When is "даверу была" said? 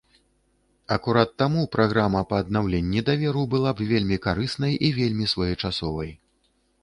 3.11-3.73